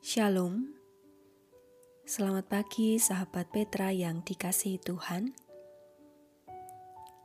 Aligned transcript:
Shalom, 0.00 0.72
selamat 2.08 2.48
pagi 2.48 2.96
sahabat 2.96 3.52
Petra 3.52 3.92
yang 3.92 4.24
dikasihi 4.24 4.80
Tuhan. 4.80 5.36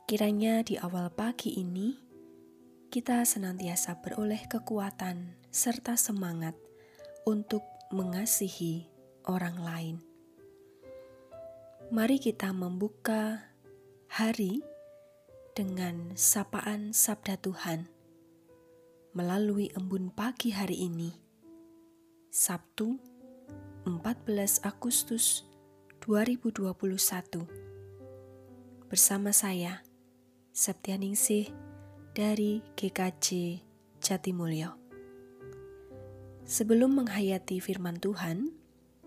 Kiranya 0.04 0.60
di 0.60 0.76
awal 0.76 1.08
pagi 1.08 1.56
ini 1.56 1.96
kita 2.92 3.24
senantiasa 3.24 4.04
beroleh 4.04 4.44
kekuatan 4.52 5.40
serta 5.56 5.96
semangat 5.96 6.60
untuk 7.24 7.64
mengasihi 7.96 8.92
orang 9.24 9.56
lain. 9.64 9.96
Mari 11.96 12.20
kita 12.20 12.52
membuka 12.52 13.56
hari 14.12 14.60
dengan 15.56 16.12
sapaan 16.20 16.92
Sabda 16.92 17.40
Tuhan 17.40 17.88
melalui 19.16 19.72
embun 19.80 20.12
pagi 20.12 20.52
hari 20.52 20.92
ini 20.92 21.25
Sabtu 22.36 23.00
14 23.88 24.68
Agustus 24.68 25.48
2021 26.04 26.68
bersama 28.92 29.32
saya 29.32 29.80
Septianingsih 30.52 31.56
dari 32.12 32.60
GKJ 32.76 33.56
Jatimulyo. 34.04 34.76
Sebelum 36.44 37.00
menghayati 37.00 37.64
firman 37.64 38.04
Tuhan, 38.04 38.52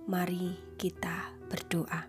mari 0.08 0.56
kita 0.80 1.36
berdoa. 1.52 2.08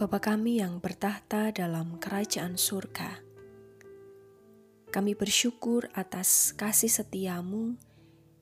Bapa 0.00 0.18
kami 0.24 0.64
yang 0.64 0.80
bertahta 0.80 1.52
dalam 1.52 2.00
kerajaan 2.00 2.56
surga, 2.56 3.25
kami 4.96 5.12
bersyukur 5.12 5.92
atas 5.92 6.56
kasih 6.56 6.88
setiamu 6.88 7.76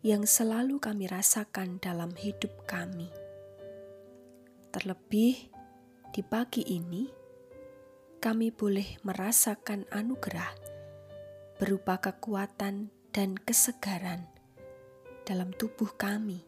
yang 0.06 0.22
selalu 0.22 0.78
kami 0.78 1.10
rasakan 1.10 1.82
dalam 1.82 2.14
hidup 2.14 2.62
kami. 2.62 3.10
Terlebih 4.70 5.50
di 6.14 6.22
pagi 6.22 6.62
ini, 6.62 7.10
kami 8.22 8.54
boleh 8.54 9.02
merasakan 9.02 9.82
anugerah 9.90 10.54
berupa 11.58 11.98
kekuatan 11.98 12.94
dan 13.10 13.34
kesegaran 13.34 14.22
dalam 15.26 15.50
tubuh 15.58 15.90
kami 15.98 16.46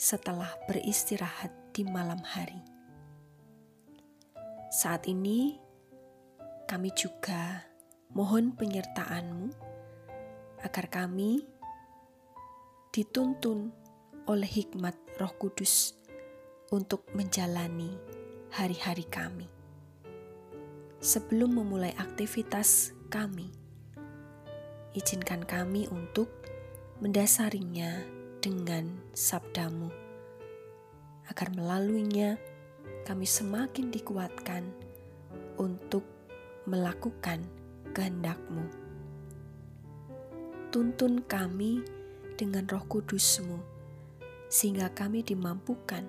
setelah 0.00 0.48
beristirahat 0.64 1.52
di 1.76 1.84
malam 1.84 2.24
hari. 2.24 2.64
Saat 4.72 5.04
ini, 5.12 5.60
kami 6.64 6.88
juga 6.96 7.75
mohon 8.12 8.54
penyertaanmu 8.54 9.50
agar 10.62 10.86
kami 10.90 11.42
dituntun 12.94 13.70
oleh 14.26 14.48
hikmat 14.48 14.98
roh 15.22 15.34
kudus 15.38 15.94
untuk 16.74 17.06
menjalani 17.14 17.94
hari-hari 18.50 19.06
kami. 19.06 19.46
Sebelum 20.98 21.62
memulai 21.62 21.94
aktivitas 21.94 22.90
kami, 23.12 23.52
izinkan 24.96 25.46
kami 25.46 25.86
untuk 25.92 26.26
mendasarinya 26.98 28.02
dengan 28.42 28.96
sabdamu, 29.14 29.92
agar 31.30 31.52
melaluinya 31.54 32.40
kami 33.06 33.28
semakin 33.28 33.92
dikuatkan 33.94 34.66
untuk 35.60 36.02
melakukan 36.66 37.46
kehendakmu. 37.96 38.68
Tuntun 40.68 41.24
kami 41.24 41.80
dengan 42.36 42.68
roh 42.68 42.84
kudusmu, 42.84 43.56
sehingga 44.52 44.92
kami 44.92 45.24
dimampukan 45.24 46.04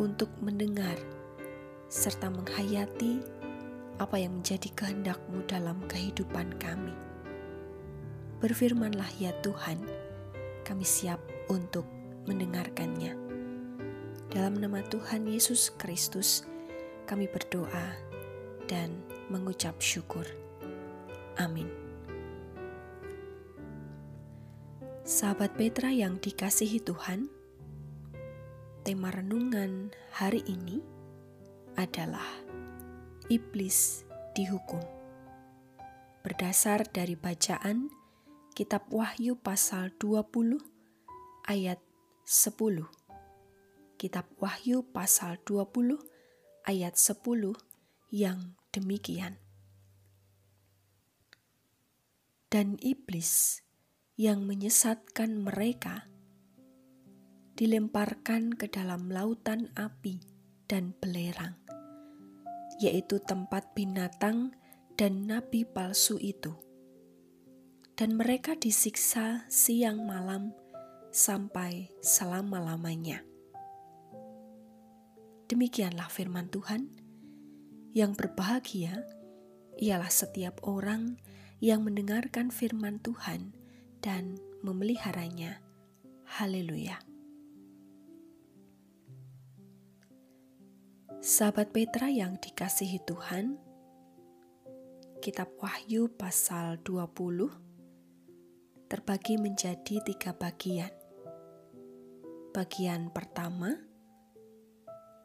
untuk 0.00 0.32
mendengar 0.40 0.96
serta 1.92 2.32
menghayati 2.32 3.20
apa 4.00 4.16
yang 4.16 4.40
menjadi 4.40 4.72
kehendakmu 4.72 5.44
dalam 5.44 5.76
kehidupan 5.84 6.56
kami. 6.56 6.96
Berfirmanlah 8.40 9.12
ya 9.20 9.36
Tuhan, 9.44 9.84
kami 10.64 10.88
siap 10.88 11.20
untuk 11.52 11.84
mendengarkannya. 12.24 13.12
Dalam 14.32 14.56
nama 14.56 14.80
Tuhan 14.88 15.28
Yesus 15.28 15.68
Kristus, 15.76 16.48
kami 17.04 17.28
berdoa 17.28 17.92
dan 18.66 18.90
mengucap 19.28 19.76
syukur. 19.78 20.43
Amin. 21.38 21.66
Sahabat 25.04 25.52
Petra 25.60 25.92
yang 25.92 26.16
dikasihi 26.16 26.80
Tuhan, 26.80 27.28
tema 28.88 29.12
renungan 29.12 29.92
hari 30.16 30.40
ini 30.48 30.80
adalah 31.76 32.24
Iblis 33.28 34.08
dihukum. 34.32 34.80
Berdasar 36.24 36.88
dari 36.88 37.20
bacaan 37.20 37.92
Kitab 38.56 38.88
Wahyu 38.88 39.36
pasal 39.36 39.92
20 40.00 40.56
ayat 41.44 41.84
10. 42.24 42.88
Kitab 44.00 44.24
Wahyu 44.40 44.88
pasal 44.88 45.36
20 45.44 46.00
ayat 46.64 46.96
10 46.96 47.52
yang 48.08 48.56
demikian 48.72 49.43
dan 52.54 52.78
iblis 52.86 53.66
yang 54.14 54.46
menyesatkan 54.46 55.42
mereka 55.42 56.06
dilemparkan 57.58 58.54
ke 58.54 58.70
dalam 58.70 59.10
lautan 59.10 59.74
api 59.74 60.22
dan 60.70 60.94
belerang, 61.02 61.58
yaitu 62.78 63.18
tempat 63.18 63.74
binatang 63.74 64.54
dan 64.94 65.26
nabi 65.26 65.66
palsu 65.66 66.14
itu. 66.22 66.54
Dan 67.98 68.14
mereka 68.14 68.54
disiksa 68.54 69.50
siang 69.50 70.06
malam 70.06 70.54
sampai 71.10 71.90
selama-lamanya. 72.06 73.26
Demikianlah 75.50 76.06
firman 76.06 76.46
Tuhan 76.54 76.86
yang 77.98 78.14
berbahagia 78.14 79.02
ialah 79.74 80.10
setiap 80.10 80.62
orang 80.62 81.18
yang 81.18 81.34
mendengarkan 81.80 82.52
firman 82.52 83.00
Tuhan 83.00 83.56
dan 84.04 84.36
memeliharanya. 84.60 85.64
Haleluya. 86.28 87.00
Sahabat 91.24 91.72
Petra 91.72 92.12
yang 92.12 92.36
dikasihi 92.36 93.00
Tuhan, 93.08 93.56
Kitab 95.24 95.56
Wahyu 95.56 96.12
pasal 96.12 96.76
20 96.84 97.48
terbagi 98.92 99.40
menjadi 99.40 100.04
tiga 100.04 100.36
bagian. 100.36 100.92
Bagian 102.52 103.08
pertama 103.08 103.72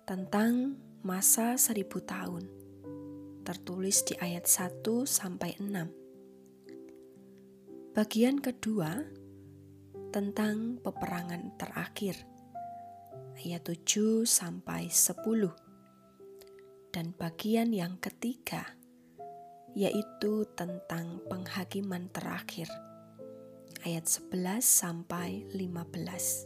tentang 0.08 0.80
masa 1.04 1.60
seribu 1.60 2.00
tahun, 2.00 2.48
tertulis 3.44 4.08
di 4.08 4.16
ayat 4.24 4.48
1 4.48 5.04
sampai 5.04 5.60
6. 5.60 5.99
Bagian 7.90 8.38
kedua 8.38 9.02
tentang 10.14 10.78
peperangan 10.78 11.58
terakhir 11.58 12.22
ayat 13.42 13.66
7 13.66 14.30
sampai 14.30 14.94
10. 14.94 16.94
Dan 16.94 17.18
bagian 17.18 17.74
yang 17.74 17.98
ketiga 17.98 18.78
yaitu 19.74 20.46
tentang 20.54 21.18
penghakiman 21.34 22.14
terakhir 22.14 22.70
ayat 23.82 24.06
11 24.06 24.62
sampai 24.62 25.50
15. 25.50 26.46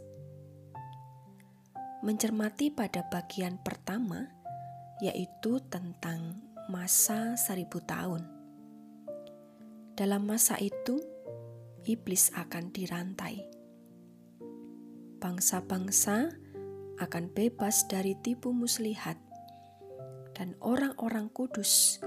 Mencermati 2.08 2.72
pada 2.72 3.04
bagian 3.12 3.60
pertama 3.60 4.32
yaitu 5.04 5.60
tentang 5.68 6.40
masa 6.72 7.36
seribu 7.36 7.84
tahun. 7.84 8.24
Dalam 9.92 10.24
masa 10.24 10.56
itu, 10.56 11.13
iblis 11.84 12.32
akan 12.32 12.72
dirantai. 12.72 13.44
Bangsa-bangsa 15.20 16.32
akan 17.00 17.24
bebas 17.32 17.88
dari 17.88 18.16
tipu 18.20 18.52
muslihat, 18.52 19.16
dan 20.34 20.58
orang-orang 20.60 21.30
kudus 21.30 22.02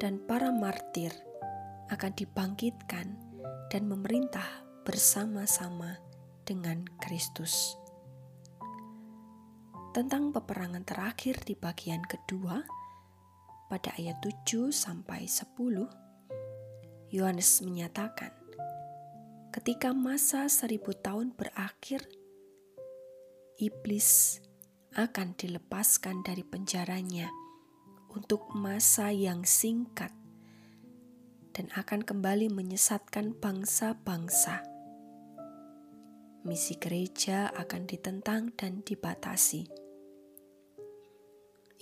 dan 0.00 0.18
para 0.26 0.50
martir 0.50 1.12
akan 1.92 2.12
dibangkitkan 2.16 3.14
dan 3.70 3.82
memerintah 3.86 4.66
bersama-sama 4.82 6.00
dengan 6.48 6.82
Kristus. 6.98 7.78
Tentang 9.90 10.30
peperangan 10.30 10.86
terakhir 10.86 11.42
di 11.42 11.58
bagian 11.58 12.02
kedua, 12.06 12.62
pada 13.66 13.90
ayat 13.98 14.18
7 14.22 14.70
sampai 14.70 15.26
10, 15.26 15.90
Yohanes 17.10 17.62
menyatakan, 17.62 18.39
ketika 19.50 19.90
masa 19.90 20.46
seribu 20.46 20.94
tahun 20.94 21.34
berakhir, 21.34 22.06
iblis 23.58 24.38
akan 24.94 25.34
dilepaskan 25.34 26.22
dari 26.22 26.46
penjaranya 26.46 27.26
untuk 28.14 28.54
masa 28.54 29.10
yang 29.10 29.42
singkat 29.42 30.14
dan 31.50 31.66
akan 31.74 32.06
kembali 32.06 32.46
menyesatkan 32.46 33.34
bangsa-bangsa. 33.42 34.62
Misi 36.46 36.78
gereja 36.78 37.50
akan 37.50 37.90
ditentang 37.90 38.54
dan 38.54 38.86
dibatasi. 38.86 39.66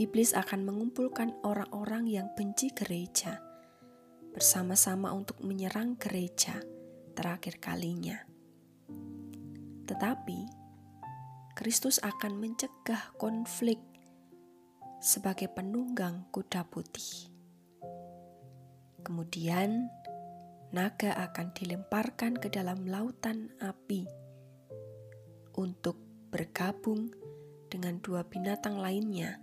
Iblis 0.00 0.32
akan 0.32 0.64
mengumpulkan 0.64 1.36
orang-orang 1.44 2.08
yang 2.08 2.32
benci 2.32 2.72
gereja 2.72 3.44
bersama-sama 4.32 5.12
untuk 5.12 5.42
menyerang 5.44 5.98
gereja 6.00 6.77
terakhir 7.18 7.58
kalinya. 7.58 8.22
Tetapi 9.90 10.40
Kristus 11.58 11.98
akan 11.98 12.38
mencegah 12.38 13.18
konflik 13.18 13.82
sebagai 15.02 15.50
penunggang 15.50 16.30
kuda 16.30 16.62
putih. 16.70 17.26
Kemudian, 19.02 19.90
naga 20.70 21.18
akan 21.18 21.50
dilemparkan 21.58 22.38
ke 22.38 22.46
dalam 22.46 22.86
lautan 22.86 23.50
api 23.58 24.06
untuk 25.58 25.98
bergabung 26.30 27.10
dengan 27.66 27.98
dua 27.98 28.22
binatang 28.22 28.78
lainnya 28.78 29.42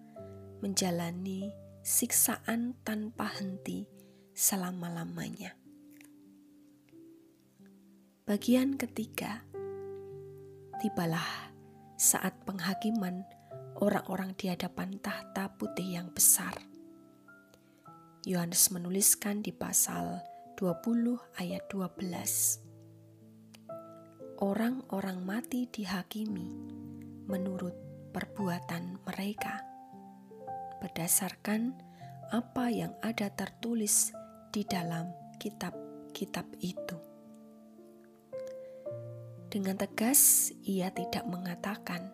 menjalani 0.64 1.52
siksaan 1.84 2.80
tanpa 2.88 3.28
henti 3.36 3.84
selama-lamanya. 4.32 5.65
Bagian 8.26 8.74
ketiga, 8.74 9.46
tibalah 10.82 11.54
saat 11.94 12.34
penghakiman 12.42 13.22
orang-orang 13.78 14.34
di 14.34 14.50
hadapan 14.50 14.98
tahta 14.98 15.54
putih 15.62 16.02
yang 16.02 16.10
besar 16.10 16.58
Yohanes 18.26 18.74
menuliskan 18.74 19.46
di 19.46 19.54
pasal 19.54 20.26
20 20.58 21.22
ayat 21.38 21.70
12. 21.70 24.42
Orang-orang 24.42 25.22
mati 25.22 25.70
dihakimi 25.70 26.50
menurut 27.30 27.78
perbuatan 28.10 29.06
mereka 29.06 29.62
berdasarkan 30.82 31.78
apa 32.34 32.74
yang 32.74 32.98
ada 33.06 33.30
tertulis 33.30 34.10
di 34.50 34.66
dalam 34.66 35.14
kitab-kitab 35.38 36.50
itu. 36.66 37.15
Dengan 39.56 39.80
tegas, 39.80 40.52
ia 40.68 40.92
tidak 40.92 41.24
mengatakan 41.32 42.12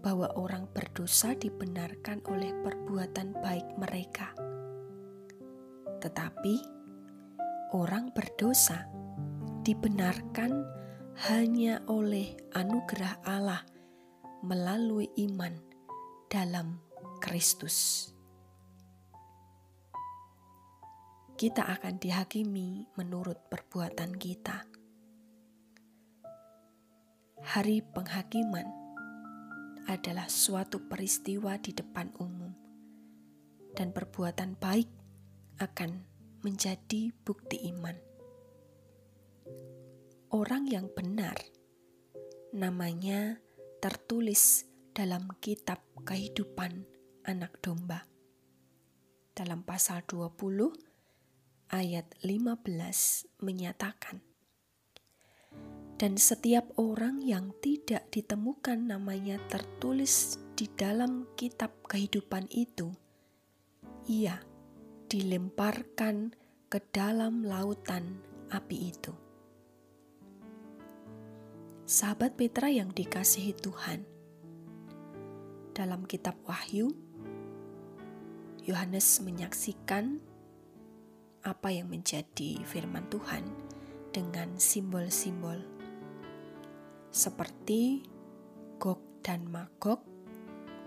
bahwa 0.00 0.32
orang 0.32 0.64
berdosa 0.72 1.36
dibenarkan 1.36 2.24
oleh 2.24 2.56
perbuatan 2.64 3.36
baik 3.44 3.68
mereka 3.76 4.32
tetapi 6.00 6.64
orang 7.76 8.08
berdosa 8.16 8.88
dibenarkan 9.60 10.64
hanya 11.28 11.84
oleh 11.84 12.32
anugerah 12.56 13.20
Allah 13.28 13.62
melalui 14.40 15.12
iman 15.28 15.52
dalam 16.32 16.80
Kristus. 17.20 18.08
Kita 21.36 21.68
akan 21.68 22.00
dihakimi 22.00 22.88
menurut 22.96 23.48
perbuatan 23.52 24.16
kita. 24.16 24.69
Hari 27.50 27.82
penghakiman 27.82 28.62
adalah 29.90 30.30
suatu 30.30 30.86
peristiwa 30.86 31.58
di 31.58 31.74
depan 31.74 32.14
umum, 32.22 32.54
dan 33.74 33.90
perbuatan 33.90 34.54
baik 34.54 34.86
akan 35.58 36.06
menjadi 36.46 37.10
bukti 37.26 37.58
iman. 37.74 37.98
Orang 40.30 40.70
yang 40.70 40.94
benar 40.94 41.34
namanya 42.54 43.42
tertulis 43.82 44.70
dalam 44.94 45.26
kitab 45.42 45.82
kehidupan 46.06 46.86
anak 47.26 47.58
domba. 47.58 48.06
Dalam 49.34 49.66
pasal 49.66 50.06
20 50.06 50.38
ayat 51.74 52.14
15 52.22 53.42
menyatakan, 53.42 54.29
dan 56.00 56.16
setiap 56.16 56.64
orang 56.80 57.20
yang 57.20 57.52
tidak 57.60 58.08
ditemukan 58.08 58.88
namanya 58.88 59.36
tertulis 59.52 60.40
di 60.56 60.64
dalam 60.72 61.28
kitab 61.36 61.76
kehidupan 61.84 62.48
itu, 62.48 62.88
ia 64.08 64.40
dilemparkan 65.12 66.32
ke 66.72 66.80
dalam 66.88 67.44
lautan 67.44 68.16
api 68.48 68.96
itu. 68.96 69.12
Sahabat 71.84 72.32
Petra 72.32 72.72
yang 72.72 72.96
dikasihi 72.96 73.52
Tuhan, 73.60 74.00
dalam 75.76 76.08
kitab 76.08 76.40
Wahyu, 76.48 76.96
Yohanes 78.64 79.20
menyaksikan 79.20 80.16
apa 81.44 81.68
yang 81.68 81.92
menjadi 81.92 82.56
firman 82.64 83.04
Tuhan 83.12 83.44
dengan 84.16 84.56
simbol-simbol 84.56 85.79
seperti 87.10 88.06
Gog 88.78 89.02
dan 89.26 89.50
Magog 89.50 90.06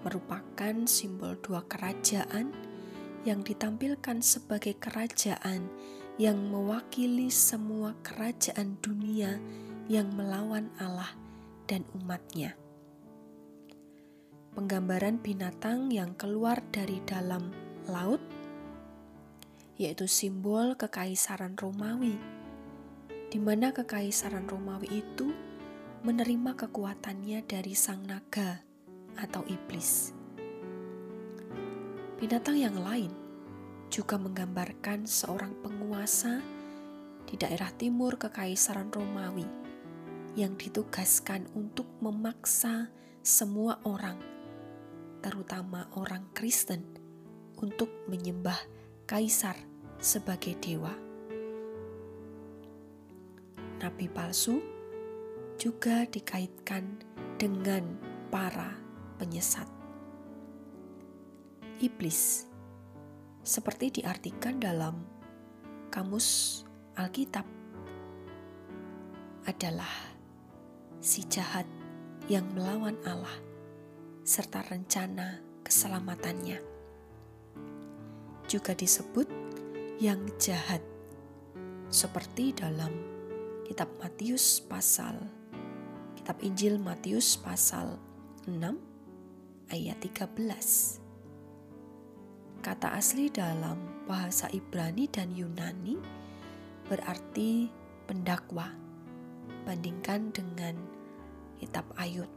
merupakan 0.07 0.75
simbol 0.87 1.35
dua 1.39 1.67
kerajaan 1.67 2.51
yang 3.27 3.43
ditampilkan 3.43 4.19
sebagai 4.19 4.75
kerajaan 4.79 5.67
yang 6.19 6.39
mewakili 6.47 7.27
semua 7.31 7.95
kerajaan 8.03 8.79
dunia 8.79 9.39
yang 9.91 10.11
melawan 10.15 10.71
Allah 10.79 11.11
dan 11.67 11.83
umatnya. 11.95 12.55
Penggambaran 14.53 15.17
binatang 15.19 15.89
yang 15.89 16.13
keluar 16.13 16.61
dari 16.69 17.01
dalam 17.03 17.49
laut, 17.89 18.21
yaitu 19.75 20.05
simbol 20.05 20.77
kekaisaran 20.77 21.57
Romawi, 21.57 22.15
di 23.33 23.39
mana 23.41 23.73
kekaisaran 23.73 24.45
Romawi 24.45 25.01
itu 25.01 25.33
menerima 26.03 26.51
kekuatannya 26.59 27.47
dari 27.47 27.71
sang 27.71 28.03
naga 28.03 28.59
atau 29.15 29.39
iblis. 29.47 30.11
Binatang 32.19 32.59
yang 32.59 32.75
lain 32.75 33.07
juga 33.87 34.19
menggambarkan 34.19 35.07
seorang 35.07 35.55
penguasa 35.63 36.43
di 37.23 37.39
daerah 37.39 37.71
timur 37.79 38.19
Kekaisaran 38.19 38.91
Romawi 38.91 39.47
yang 40.35 40.59
ditugaskan 40.59 41.47
untuk 41.55 41.87
memaksa 42.03 42.91
semua 43.23 43.79
orang, 43.87 44.19
terutama 45.23 45.87
orang 45.95 46.27
Kristen, 46.35 46.83
untuk 47.63 47.87
menyembah 48.11 48.59
kaisar 49.07 49.55
sebagai 50.03 50.59
dewa. 50.59 50.91
Nabi 53.79 54.11
palsu 54.11 54.72
juga 55.63 56.03
dikaitkan 56.11 56.83
dengan 57.39 57.95
para 58.27 58.75
penyesat 59.15 59.63
iblis, 61.79 62.51
seperti 63.47 64.03
diartikan 64.03 64.59
dalam 64.59 65.07
kamus 65.87 66.59
Alkitab, 66.99 67.47
adalah 69.47 69.87
si 70.99 71.23
jahat 71.31 71.63
yang 72.27 72.43
melawan 72.51 72.99
Allah 73.07 73.39
serta 74.27 74.67
rencana 74.67 75.39
keselamatannya. 75.63 76.59
Juga 78.51 78.75
disebut 78.75 79.31
yang 80.03 80.27
jahat, 80.35 80.83
seperti 81.87 82.51
dalam 82.51 82.91
kitab 83.63 83.87
Matius 84.03 84.59
pasal 84.59 85.42
kitab 86.15 86.39
Injil 86.45 86.79
Matius 86.79 87.37
pasal 87.37 87.99
6 88.45 88.77
ayat 89.73 89.97
13. 89.99 91.01
Kata 92.63 92.95
asli 92.95 93.27
dalam 93.27 94.07
bahasa 94.07 94.47
Ibrani 94.53 95.09
dan 95.11 95.35
Yunani 95.35 95.99
berarti 96.87 97.67
pendakwa. 98.07 98.71
Bandingkan 99.63 100.35
dengan 100.35 100.75
kitab 101.59 101.87
Ayub 101.95 102.27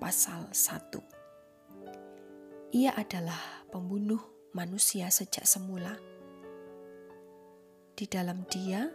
pasal 0.00 0.48
1. 0.52 2.72
Ia 2.72 2.96
adalah 2.96 3.68
pembunuh 3.68 4.20
manusia 4.56 5.12
sejak 5.12 5.44
semula. 5.44 6.00
Di 7.94 8.08
dalam 8.08 8.48
dia 8.48 8.88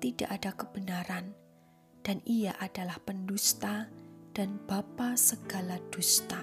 tidak 0.00 0.30
ada 0.32 0.56
kebenaran 0.56 1.36
dan 2.00 2.24
ia 2.24 2.56
adalah 2.58 2.96
pendusta 3.04 3.88
dan 4.32 4.56
bapa 4.64 5.18
segala 5.18 5.76
dusta. 5.92 6.40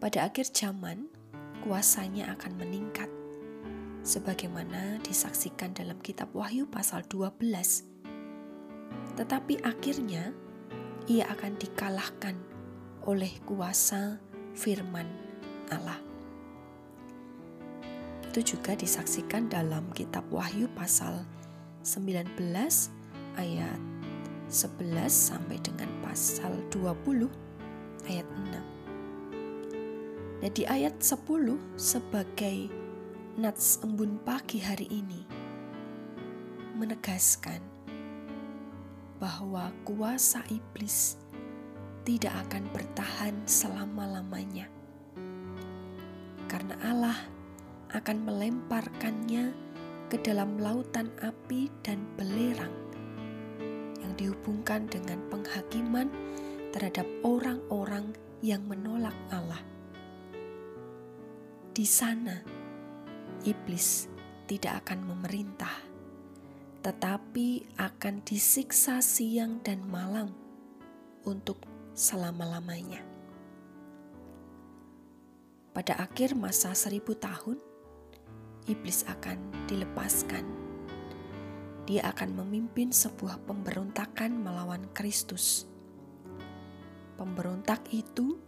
Pada 0.00 0.30
akhir 0.30 0.54
zaman, 0.56 1.10
kuasanya 1.60 2.32
akan 2.32 2.56
meningkat, 2.56 3.10
sebagaimana 4.00 4.96
disaksikan 5.04 5.76
dalam 5.76 6.00
kitab 6.00 6.32
Wahyu 6.32 6.64
pasal 6.70 7.04
12. 7.04 7.84
Tetapi 9.20 9.60
akhirnya, 9.60 10.32
ia 11.04 11.28
akan 11.28 11.58
dikalahkan 11.60 12.36
oleh 13.04 13.32
kuasa 13.44 14.16
firman 14.56 15.08
Allah. 15.68 16.00
Itu 18.30 18.56
juga 18.56 18.78
disaksikan 18.78 19.50
dalam 19.50 19.90
kitab 19.90 20.24
Wahyu 20.30 20.70
pasal 20.72 21.26
19 21.82 22.99
ayat 23.38 23.78
11 24.50 25.06
sampai 25.06 25.62
dengan 25.62 25.86
pasal 26.02 26.58
20 26.74 27.30
ayat 28.10 28.26
6. 28.26 28.80
Nah 30.40 30.50
di 30.50 30.64
ayat 30.66 30.98
10 30.98 31.22
sebagai 31.76 32.72
nats 33.36 33.78
embun 33.84 34.18
pagi 34.26 34.58
hari 34.58 34.90
ini 34.90 35.22
menegaskan 36.74 37.60
bahwa 39.20 39.68
kuasa 39.84 40.40
iblis 40.48 41.20
tidak 42.08 42.32
akan 42.48 42.64
bertahan 42.72 43.36
selama-lamanya. 43.44 44.64
Karena 46.48 46.74
Allah 46.80 47.20
akan 47.92 48.24
melemparkannya 48.24 49.52
ke 50.08 50.16
dalam 50.24 50.56
lautan 50.56 51.12
api 51.20 51.68
dan 51.84 52.00
belerang 52.16 52.79
dihubungkan 54.20 54.84
dengan 54.92 55.16
penghakiman 55.32 56.12
terhadap 56.76 57.08
orang-orang 57.24 58.12
yang 58.44 58.60
menolak 58.68 59.16
Allah. 59.32 59.64
Di 61.72 61.88
sana, 61.88 62.44
iblis 63.48 64.12
tidak 64.44 64.84
akan 64.84 65.08
memerintah, 65.08 65.72
tetapi 66.84 67.64
akan 67.80 68.20
disiksa 68.20 69.00
siang 69.00 69.64
dan 69.64 69.80
malam 69.88 70.36
untuk 71.24 71.64
selama-lamanya. 71.96 73.00
Pada 75.70 75.96
akhir 76.02 76.36
masa 76.36 76.74
seribu 76.76 77.16
tahun, 77.16 77.56
iblis 78.66 79.06
akan 79.06 79.38
dilepaskan 79.70 80.59
dia 81.88 82.08
akan 82.10 82.44
memimpin 82.44 82.92
sebuah 82.92 83.44
pemberontakan 83.48 84.36
melawan 84.36 84.88
Kristus. 84.92 85.68
Pemberontak 87.16 87.84
itu 87.92 88.40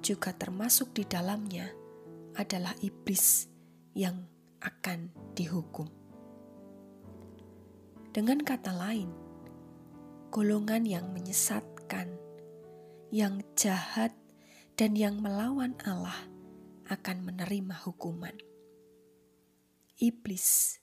juga 0.00 0.32
termasuk 0.32 0.96
di 0.96 1.04
dalamnya 1.04 1.68
adalah 2.38 2.72
iblis 2.80 3.50
yang 3.92 4.24
akan 4.62 5.10
dihukum. 5.34 5.90
Dengan 8.14 8.40
kata 8.40 8.72
lain, 8.72 9.10
golongan 10.32 10.88
yang 10.88 11.12
menyesatkan, 11.12 12.14
yang 13.12 13.44
jahat, 13.54 14.14
dan 14.78 14.94
yang 14.94 15.18
melawan 15.18 15.74
Allah 15.82 16.30
akan 16.86 17.26
menerima 17.26 17.74
hukuman. 17.82 18.38
Iblis 19.98 20.78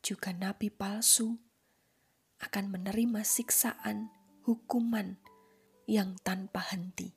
juga 0.00 0.32
nabi 0.32 0.72
palsu 0.72 1.36
akan 2.40 2.72
menerima 2.72 3.20
siksaan 3.20 4.08
hukuman 4.48 5.20
yang 5.84 6.16
tanpa 6.24 6.64
henti. 6.72 7.12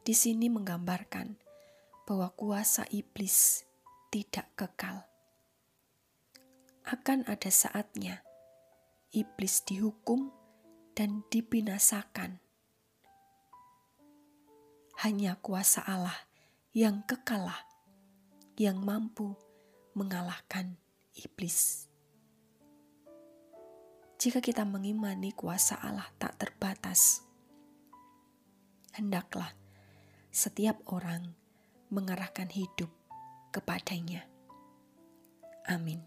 Di 0.00 0.16
sini 0.16 0.48
menggambarkan 0.48 1.36
bahwa 2.08 2.32
kuasa 2.32 2.88
iblis 2.88 3.68
tidak 4.08 4.48
kekal. 4.56 5.04
Akan 6.88 7.22
ada 7.28 7.52
saatnya 7.52 8.24
iblis 9.12 9.62
dihukum 9.68 10.32
dan 10.96 11.22
dibinasakan. 11.28 12.40
Hanya 15.04 15.36
kuasa 15.38 15.84
Allah 15.84 16.16
yang 16.72 17.04
kekalah, 17.04 17.68
yang 18.56 18.80
mampu 18.82 19.36
mengalahkan 20.00 20.80
iblis. 21.12 21.84
Jika 24.16 24.40
kita 24.40 24.64
mengimani 24.64 25.36
kuasa 25.36 25.76
Allah 25.76 26.08
tak 26.16 26.40
terbatas, 26.40 27.20
hendaklah 28.96 29.52
setiap 30.32 30.80
orang 30.88 31.36
mengarahkan 31.92 32.48
hidup 32.48 32.88
kepadanya. 33.52 34.24
Amin. 35.68 36.00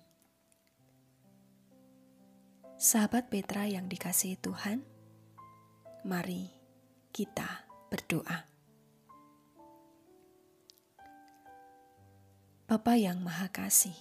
Sahabat 2.82 3.30
Petra 3.30 3.70
yang 3.70 3.86
dikasihi 3.86 4.42
Tuhan, 4.42 4.82
mari 6.02 6.50
kita 7.14 7.70
berdoa. 7.94 8.53
Bapa 12.74 12.98
yang 12.98 13.22
Maha 13.22 13.54
Kasih, 13.54 13.94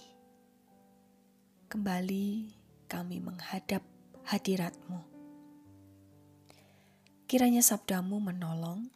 kembali 1.69 2.57
kami 2.89 3.21
menghadap 3.21 3.85
hadiratmu. 4.25 4.97
Kiranya 7.29 7.61
sabdamu 7.61 8.17
menolong 8.17 8.89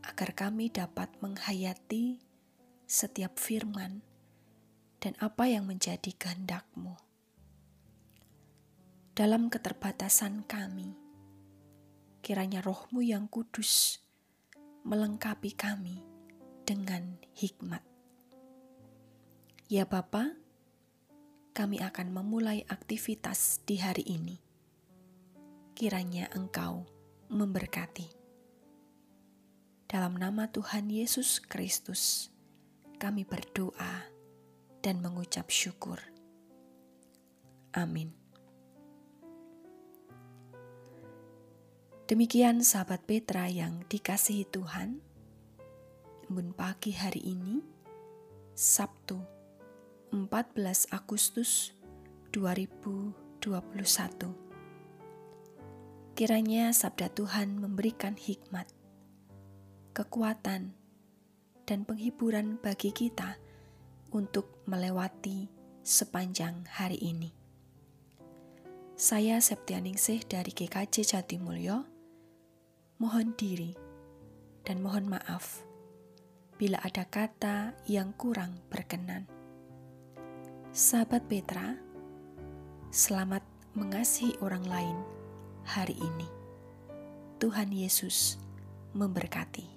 agar 0.00 0.32
kami 0.32 0.72
dapat 0.72 1.12
menghayati 1.20 2.24
setiap 2.88 3.36
firman 3.36 4.00
dan 5.04 5.12
apa 5.20 5.44
yang 5.44 5.68
menjadi 5.68 6.16
kehendakmu. 6.16 6.96
Dalam 9.12 9.52
keterbatasan 9.52 10.48
kami, 10.48 10.96
kiranya 12.24 12.64
rohmu 12.64 13.04
yang 13.04 13.28
kudus 13.28 14.00
melengkapi 14.88 15.52
kami 15.52 16.00
dengan 16.64 17.20
hikmat. 17.36 17.84
Ya 19.66 19.82
Bapa, 19.82 20.30
kami 21.50 21.82
akan 21.82 22.14
memulai 22.14 22.62
aktivitas 22.70 23.66
di 23.66 23.82
hari 23.82 24.06
ini. 24.06 24.38
Kiranya 25.74 26.30
Engkau 26.38 26.86
memberkati. 27.34 28.06
Dalam 29.90 30.22
nama 30.22 30.46
Tuhan 30.54 30.86
Yesus 30.86 31.42
Kristus, 31.42 32.30
kami 33.02 33.26
berdoa 33.26 34.06
dan 34.86 35.02
mengucap 35.02 35.50
syukur. 35.50 35.98
Amin. 37.74 38.14
Demikian 42.06 42.62
sahabat 42.62 43.02
Petra 43.02 43.50
yang 43.50 43.82
dikasihi 43.90 44.46
Tuhan. 44.46 45.02
Embun 46.30 46.54
pagi 46.54 46.94
hari 46.94 47.34
ini, 47.34 47.58
Sabtu 48.54 49.35
14 50.14 50.94
Agustus 50.94 51.74
2021. 52.30 53.10
Kiranya 56.14 56.70
sabda 56.70 57.10
Tuhan 57.10 57.58
memberikan 57.58 58.14
hikmat, 58.14 58.70
kekuatan, 59.90 60.78
dan 61.66 61.82
penghiburan 61.82 62.54
bagi 62.62 62.94
kita 62.94 63.34
untuk 64.14 64.62
melewati 64.70 65.50
sepanjang 65.82 66.62
hari 66.70 67.02
ini. 67.02 67.34
Saya 68.94 69.42
Septianingsih 69.42 70.22
dari 70.30 70.54
GKJ 70.54 71.02
Jatimulyo, 71.02 71.82
mohon 73.02 73.34
diri 73.34 73.74
dan 74.62 74.78
mohon 74.86 75.10
maaf 75.10 75.66
bila 76.56 76.78
ada 76.86 77.02
kata 77.10 77.74
yang 77.90 78.14
kurang 78.14 78.62
berkenan. 78.70 79.35
Sahabat 80.76 81.24
Petra, 81.24 81.72
selamat 82.92 83.40
mengasihi 83.72 84.36
orang 84.44 84.60
lain 84.68 84.98
hari 85.64 85.96
ini. 85.96 86.28
Tuhan 87.40 87.72
Yesus 87.72 88.36
memberkati. 88.92 89.75